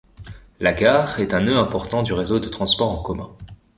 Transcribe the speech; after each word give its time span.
La 0.59 0.73
gare 0.73 1.19
est 1.19 1.35
un 1.35 1.41
nœud 1.41 1.59
important 1.59 2.01
du 2.01 2.11
réseau 2.13 2.39
de 2.39 2.49
transport 2.49 2.89
en 2.91 3.03
commun. 3.03 3.29